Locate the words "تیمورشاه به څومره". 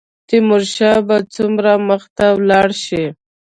0.27-1.71